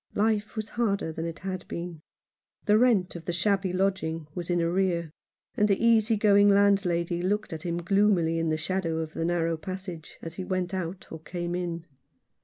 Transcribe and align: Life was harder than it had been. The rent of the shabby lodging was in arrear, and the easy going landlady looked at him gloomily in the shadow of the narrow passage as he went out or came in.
Life 0.15 0.55
was 0.55 0.69
harder 0.69 1.11
than 1.11 1.25
it 1.27 1.37
had 1.37 1.67
been. 1.67 2.01
The 2.65 2.79
rent 2.79 3.15
of 3.15 3.25
the 3.25 3.31
shabby 3.31 3.71
lodging 3.71 4.25
was 4.33 4.49
in 4.49 4.59
arrear, 4.59 5.11
and 5.55 5.67
the 5.67 5.77
easy 5.79 6.17
going 6.17 6.49
landlady 6.49 7.21
looked 7.21 7.53
at 7.53 7.61
him 7.61 7.77
gloomily 7.77 8.39
in 8.39 8.49
the 8.49 8.57
shadow 8.57 8.97
of 8.97 9.13
the 9.13 9.25
narrow 9.25 9.57
passage 9.57 10.17
as 10.19 10.33
he 10.33 10.43
went 10.43 10.73
out 10.73 11.05
or 11.11 11.19
came 11.19 11.53
in. 11.53 11.85